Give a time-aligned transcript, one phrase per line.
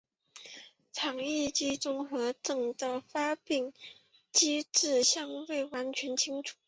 [0.93, 3.71] 肠易激综合征的发病
[4.31, 6.57] 机制尚未完全清楚。